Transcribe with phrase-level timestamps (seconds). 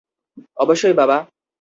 [0.57, 1.17] অবশ্যই, বাবা!